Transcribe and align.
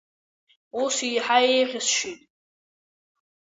Ус 0.81 0.95
еиҳа 1.07 1.37
еиӷьысшьеит. 1.53 2.21